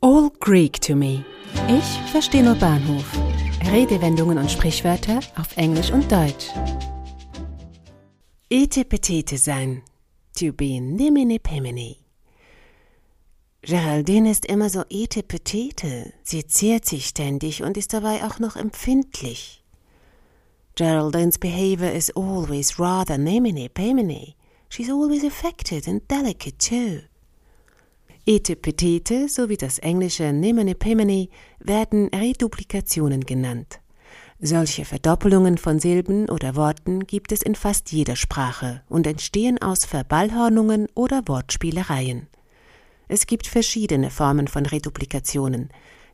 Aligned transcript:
All 0.00 0.30
Greek 0.38 0.80
to 0.82 0.94
me. 0.94 1.24
Ich 1.66 2.12
verstehe 2.12 2.44
nur 2.44 2.54
Bahnhof. 2.54 3.04
Redewendungen 3.68 4.38
und 4.38 4.48
Sprichwörter 4.48 5.18
auf 5.36 5.56
Englisch 5.56 5.90
und 5.90 6.10
Deutsch. 6.12 6.46
Etepetete 8.48 9.36
sein. 9.36 9.82
To 10.38 10.52
be 10.52 10.80
nimini 10.80 11.40
pemini. 11.40 11.96
Geraldine 13.62 14.30
ist 14.30 14.46
immer 14.46 14.70
so 14.70 14.84
etepetete. 14.88 16.12
Sie 16.22 16.46
zehrt 16.46 16.84
sich 16.84 17.06
ständig 17.06 17.64
und 17.64 17.76
ist 17.76 17.92
dabei 17.92 18.24
auch 18.24 18.38
noch 18.38 18.54
empfindlich. 18.54 19.64
Geraldines 20.76 21.38
behavior 21.38 21.90
is 21.90 22.12
always 22.14 22.78
rather 22.78 23.18
nimini 23.18 23.68
pemini. 23.68 24.36
She's 24.68 24.90
always 24.90 25.24
affected 25.24 25.88
and 25.88 26.08
delicate 26.08 26.56
too. 26.58 27.00
Etepetete 28.28 29.26
sowie 29.26 29.56
das 29.56 29.78
englische 29.78 30.34
Nimene 30.34 30.74
Pemene 30.74 31.30
werden 31.60 32.08
Reduplikationen 32.08 33.24
genannt. 33.24 33.80
Solche 34.38 34.84
Verdoppelungen 34.84 35.56
von 35.56 35.78
Silben 35.78 36.28
oder 36.28 36.54
Worten 36.54 37.06
gibt 37.06 37.32
es 37.32 37.40
in 37.40 37.54
fast 37.54 37.90
jeder 37.90 38.16
Sprache 38.16 38.82
und 38.90 39.06
entstehen 39.06 39.62
aus 39.62 39.86
Verballhornungen 39.86 40.88
oder 40.94 41.22
Wortspielereien. 41.26 42.26
Es 43.08 43.26
gibt 43.26 43.46
verschiedene 43.46 44.10
Formen 44.10 44.46
von 44.46 44.66
Reduplikationen. 44.66 45.70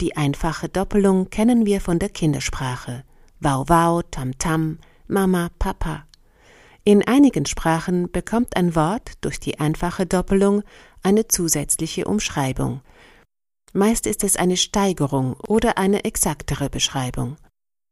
Die 0.00 0.16
einfache 0.16 0.70
Doppelung 0.70 1.28
kennen 1.28 1.66
wir 1.66 1.82
von 1.82 1.98
der 1.98 2.08
Kindersprache. 2.08 3.04
Wow 3.40 3.68
wow, 3.68 4.02
tam 4.10 4.38
tam, 4.38 4.78
Mama, 5.08 5.50
Papa. 5.58 6.06
In 6.84 7.06
einigen 7.06 7.44
Sprachen 7.44 8.10
bekommt 8.10 8.56
ein 8.56 8.74
Wort 8.74 9.12
durch 9.20 9.38
die 9.38 9.60
einfache 9.60 10.06
Doppelung 10.06 10.62
eine 11.02 11.28
zusätzliche 11.28 12.04
Umschreibung. 12.04 12.80
Meist 13.72 14.06
ist 14.06 14.24
es 14.24 14.36
eine 14.36 14.56
Steigerung 14.56 15.34
oder 15.46 15.78
eine 15.78 16.04
exaktere 16.04 16.70
Beschreibung. 16.70 17.36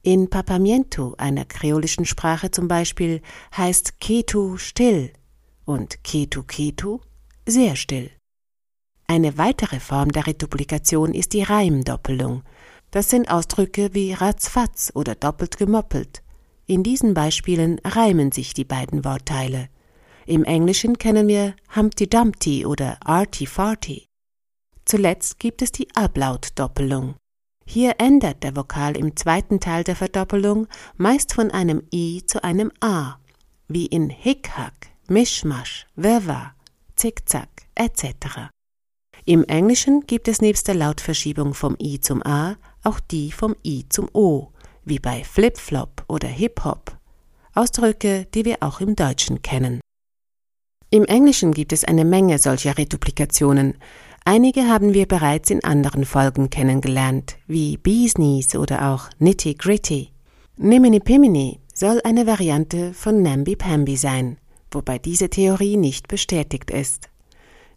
In 0.02 0.30
Papamiento, 0.30 1.14
einer 1.18 1.44
kreolischen 1.44 2.04
Sprache 2.04 2.50
zum 2.50 2.68
Beispiel, 2.68 3.20
heißt 3.56 4.00
Ketu 4.00 4.56
still 4.56 5.12
und 5.64 6.02
Ketu 6.04 6.44
Ketu 6.44 7.00
sehr 7.46 7.76
still. 7.76 8.10
Eine 9.08 9.38
weitere 9.38 9.80
Form 9.80 10.10
der 10.10 10.26
Reduplikation 10.26 11.14
ist 11.14 11.32
die 11.32 11.42
Reimdoppelung. 11.42 12.42
Das 12.90 13.10
sind 13.10 13.30
Ausdrücke 13.30 13.90
wie 13.92 14.12
ratzfatz 14.12 14.90
oder 14.94 15.14
doppelt 15.14 15.58
gemoppelt. 15.58 16.22
In 16.66 16.82
diesen 16.82 17.14
Beispielen 17.14 17.78
reimen 17.84 18.32
sich 18.32 18.54
die 18.54 18.64
beiden 18.64 19.04
Wortteile. 19.04 19.68
Im 20.26 20.42
Englischen 20.42 20.98
kennen 20.98 21.28
wir 21.28 21.54
Humpty 21.76 22.08
Dumpty 22.08 22.66
oder 22.66 22.98
Arty 23.04 23.46
Farty. 23.46 24.06
Zuletzt 24.84 25.38
gibt 25.38 25.62
es 25.62 25.70
die 25.70 25.86
Ablautdoppelung. 25.94 27.14
Hier 27.64 27.94
ändert 27.98 28.42
der 28.42 28.56
Vokal 28.56 28.96
im 28.96 29.14
zweiten 29.16 29.60
Teil 29.60 29.84
der 29.84 29.94
Verdoppelung 29.94 30.66
meist 30.96 31.32
von 31.32 31.52
einem 31.52 31.82
I 31.92 32.24
zu 32.26 32.42
einem 32.42 32.72
A, 32.80 33.18
wie 33.68 33.86
in 33.86 34.10
Hickhack, 34.10 34.88
Mischmasch, 35.08 35.86
Wirrwarr, 35.94 36.54
Zickzack 36.96 37.48
etc. 37.76 38.50
Im 39.24 39.44
Englischen 39.44 40.02
gibt 40.08 40.26
es 40.26 40.40
nebst 40.40 40.66
der 40.66 40.74
Lautverschiebung 40.74 41.54
vom 41.54 41.76
I 41.80 42.00
zum 42.00 42.24
A 42.26 42.56
auch 42.82 42.98
die 42.98 43.30
vom 43.30 43.54
I 43.64 43.88
zum 43.88 44.08
O, 44.12 44.48
wie 44.84 44.98
bei 44.98 45.22
Flip-Flop 45.22 46.04
oder 46.08 46.28
Hip-Hop. 46.28 46.96
Ausdrücke, 47.54 48.26
die 48.34 48.44
wir 48.44 48.56
auch 48.60 48.80
im 48.80 48.96
Deutschen 48.96 49.40
kennen. 49.42 49.80
Im 50.90 51.04
Englischen 51.04 51.52
gibt 51.52 51.72
es 51.72 51.84
eine 51.84 52.04
Menge 52.04 52.38
solcher 52.38 52.78
Reduplikationen. 52.78 53.74
Einige 54.24 54.68
haben 54.68 54.94
wir 54.94 55.06
bereits 55.06 55.50
in 55.50 55.64
anderen 55.64 56.04
Folgen 56.04 56.48
kennengelernt, 56.48 57.36
wie 57.48 57.76
Bees 57.76 58.14
Knees 58.14 58.54
oder 58.54 58.90
auch 58.92 59.08
Nitty 59.18 59.54
Gritty. 59.54 60.10
Nimini 60.56 61.00
Pimini 61.00 61.58
soll 61.74 62.00
eine 62.04 62.26
Variante 62.26 62.94
von 62.94 63.20
Namby 63.20 63.56
Pamby 63.56 63.96
sein, 63.96 64.38
wobei 64.70 64.98
diese 64.98 65.28
Theorie 65.28 65.76
nicht 65.76 66.06
bestätigt 66.06 66.70
ist. 66.70 67.10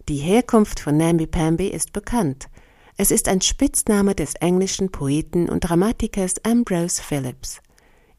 Die 0.08 0.18
Herkunft 0.18 0.80
von 0.80 0.96
Namby 0.96 1.26
Pamby 1.26 1.68
ist 1.68 1.94
bekannt. 1.94 2.48
Es 2.96 3.10
ist 3.10 3.28
ein 3.28 3.42
Spitzname 3.42 4.14
des 4.14 4.36
englischen 4.36 4.92
Poeten 4.92 5.50
und 5.50 5.62
Dramatikers 5.62 6.36
Ambrose 6.46 7.02
Phillips. 7.02 7.60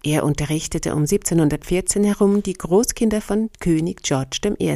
Er 0.03 0.25
unterrichtete 0.25 0.94
um 0.94 1.00
1714 1.00 2.05
herum 2.05 2.43
die 2.43 2.55
Großkinder 2.55 3.21
von 3.21 3.50
König 3.61 4.03
George 4.03 4.38
I. 4.59 4.75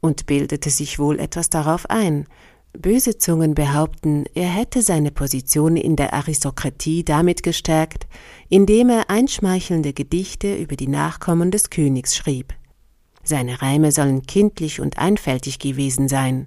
und 0.00 0.26
bildete 0.26 0.70
sich 0.70 0.98
wohl 0.98 1.18
etwas 1.18 1.50
darauf 1.50 1.90
ein. 1.90 2.26
Böse 2.72 3.18
Zungen 3.18 3.54
behaupten, 3.54 4.26
er 4.34 4.48
hätte 4.48 4.82
seine 4.82 5.10
Position 5.10 5.76
in 5.76 5.96
der 5.96 6.12
Aristokratie 6.12 7.02
damit 7.02 7.42
gestärkt, 7.42 8.06
indem 8.48 8.90
er 8.90 9.10
einschmeichelnde 9.10 9.92
Gedichte 9.92 10.54
über 10.54 10.76
die 10.76 10.86
Nachkommen 10.86 11.50
des 11.50 11.70
Königs 11.70 12.14
schrieb. 12.14 12.54
Seine 13.24 13.60
Reime 13.60 13.90
sollen 13.90 14.22
kindlich 14.22 14.80
und 14.80 14.98
einfältig 14.98 15.58
gewesen 15.58 16.08
sein. 16.08 16.46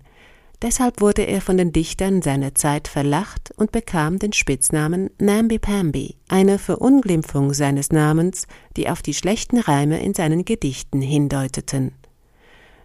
Deshalb 0.62 1.02
wurde 1.02 1.24
er 1.24 1.42
von 1.42 1.58
den 1.58 1.72
Dichtern 1.72 2.22
seiner 2.22 2.54
Zeit 2.54 2.88
verlacht 2.88 3.52
und 3.58 3.72
bekam 3.72 4.20
den 4.20 4.32
Spitznamen 4.32 5.10
Namby 5.18 5.58
Pamby, 5.58 6.18
eine 6.28 6.60
Verunglimpfung 6.60 7.54
seines 7.54 7.90
Namens, 7.90 8.46
die 8.78 8.88
auf 8.88 9.02
die 9.02 9.16
schlechten 9.16 9.58
Reime 9.58 10.04
in 10.04 10.14
seinen 10.14 10.46
Gedichten 10.46 11.02
hindeuteten. 11.02 11.94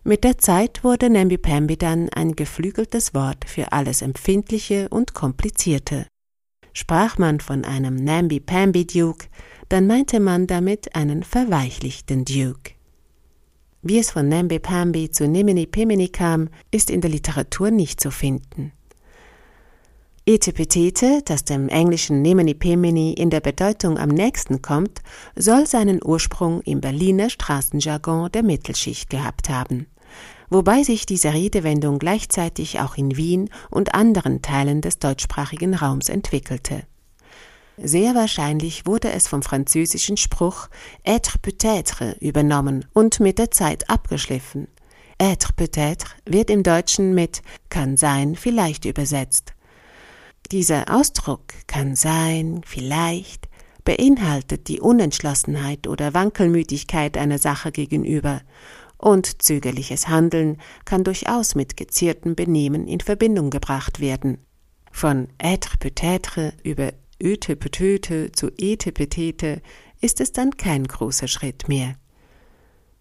Mit 0.05 0.25
der 0.25 0.39
Zeit 0.39 0.85
wurde 0.85 1.11
Namby 1.11 1.37
Pamby 1.37 1.77
dann 1.77 2.09
ein 2.11 2.35
geflügeltes 2.35 3.13
Wort 3.13 3.45
für 3.45 3.73
alles 3.73 4.01
Empfindliche 4.01 4.89
und 4.89 5.13
Komplizierte. 5.13 6.07
Sprach 6.73 7.19
man 7.19 7.41
von 7.41 7.65
einem 7.65 7.97
Namby 7.97 8.41
Pamby 8.41 8.87
Duke, 8.87 9.27
dann 9.69 9.87
meinte 9.87 10.21
man 10.21 10.47
damit 10.47 10.95
einen 10.95 11.25
verweichlichten 11.25 12.25
Duke. 12.25 12.76
Wie 13.89 14.01
es 14.01 14.11
von 14.11 14.29
Namby 14.29 14.59
Pamby 14.59 15.13
zu 15.13 15.29
Nimini 15.29 15.65
Pimini 15.65 16.09
kam, 16.09 16.49
ist 16.73 16.91
in 16.91 17.01
der 17.01 17.11
Literatur 17.11 17.71
nicht 17.71 18.01
zu 18.01 18.11
finden. 18.11 18.73
Etepetete, 20.27 21.23
das 21.25 21.45
dem 21.45 21.69
englischen 21.69 22.21
Nimini 22.21 22.55
Pimini 22.55 23.13
in 23.13 23.31
der 23.31 23.39
Bedeutung 23.39 23.97
am 23.97 24.09
nächsten 24.09 24.61
kommt, 24.61 25.03
soll 25.37 25.69
seinen 25.69 26.01
Ursprung 26.05 26.63
im 26.63 26.81
Berliner 26.81 27.31
Straßenjargon 27.31 28.33
der 28.33 28.43
Mittelschicht 28.43 29.09
gehabt 29.09 29.51
haben, 29.51 29.87
wobei 30.51 30.83
sich 30.83 31.07
diese 31.07 31.33
Redewendung 31.33 32.01
gleichzeitig 32.01 32.81
auch 32.81 32.97
in 32.97 33.17
Wien 33.17 33.51
und 33.71 33.95
anderen 33.95 34.43
Teilen 34.43 34.81
des 34.81 34.99
deutschsprachigen 34.99 35.75
Raums 35.75 36.09
entwickelte. 36.09 36.83
Sehr 37.79 38.15
wahrscheinlich 38.15 38.87
wurde 38.87 39.13
es 39.13 39.29
vom 39.29 39.43
französischen 39.43 40.17
Spruch 40.17 40.69
être 41.05 41.41
peut-être 41.43 42.17
übernommen 42.21 42.87
und 42.95 43.21
mit 43.21 43.39
der 43.39 43.51
Zeit 43.51 43.91
abgeschliffen. 43.91 44.69
Être 45.19 45.55
peut-être 45.55 46.07
wird 46.25 46.51
im 46.51 46.63
Deutschen 46.63 47.15
mit 47.15 47.43
kann 47.69 47.97
sein, 47.97 48.35
vielleicht 48.35 48.87
übersetzt. 48.87 49.53
Dieser 50.53 50.95
Ausdruck 50.95 51.43
kann 51.67 51.97
sein, 51.97 52.63
vielleicht 52.65 53.49
beinhaltet 53.85 54.69
die 54.69 54.81
Unentschlossenheit 54.81 55.87
oder 55.87 56.15
Wankelmütigkeit 56.15 57.17
einer 57.17 57.39
Sache 57.39 57.73
gegenüber, 57.73 58.43
und 58.99 59.43
zögerliches 59.43 60.09
Handeln 60.09 60.59
kann 60.87 61.05
durchaus 61.05 61.55
mit 61.55 61.77
geziertem 61.77 62.35
Benehmen 62.35 62.89
in 62.89 63.01
Verbindung 63.01 63.51
gebracht 63.51 64.01
werden. 64.01 64.39
Von 64.91 65.29
être 65.39 65.79
peut-être 65.79 66.55
über 66.63 66.93
Ötepetete 67.23 68.33
zu 68.33 68.51
Etepetete 68.59 69.63
ist 70.01 70.21
es 70.21 70.33
dann 70.33 70.57
kein 70.57 70.85
großer 70.85 71.29
Schritt 71.29 71.69
mehr. 71.69 71.97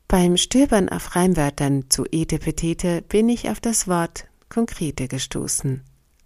Beim 0.08 0.38
Stöbern 0.38 0.88
auf 0.90 1.16
Reimwörtern 1.16 1.90
zu 1.90 2.06
Etepetete 2.06 3.02
bin 3.02 3.28
ich 3.28 3.50
auf 3.50 3.59
das 3.59 3.88
Wort 3.88 4.28
konkrete 4.50 5.08
gestoßen. 5.08 5.84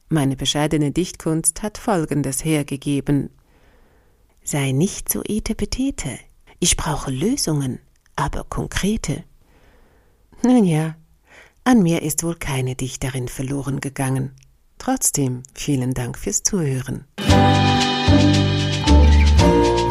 Meine 0.09 0.35
bescheidene 0.35 0.91
Dichtkunst 0.91 1.63
hat 1.63 1.77
Folgendes 1.77 2.43
hergegeben. 2.43 3.29
Sei 4.43 4.71
nicht 4.71 5.11
so 5.11 5.21
etepetete. 5.23 6.19
Ich 6.59 6.75
brauche 6.75 7.11
Lösungen, 7.11 7.79
aber 8.15 8.43
konkrete. 8.43 9.23
Nun 10.43 10.65
ja, 10.65 10.95
an 11.63 11.83
mir 11.83 12.01
ist 12.01 12.23
wohl 12.23 12.35
keine 12.35 12.75
Dichterin 12.75 13.27
verloren 13.27 13.79
gegangen. 13.79 14.31
Trotzdem 14.77 15.43
vielen 15.53 15.93
Dank 15.93 16.17
fürs 16.17 16.43
Zuhören. 16.43 17.05